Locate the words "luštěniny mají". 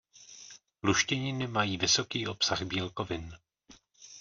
0.83-1.77